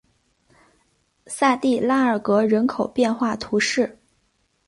[1.27, 3.99] 萨蒂拉尔格人口变化图示